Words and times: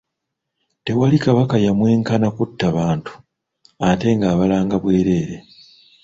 Tewali 0.85 1.17
Kabaka 1.25 1.55
yamwe-nkana 1.65 2.27
kutta 2.35 2.65
bantu, 2.77 3.11
ate 3.89 4.07
ng'abalanga 4.17 4.75
bwereere. 4.83 5.35